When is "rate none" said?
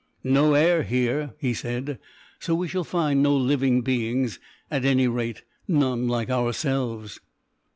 5.07-6.07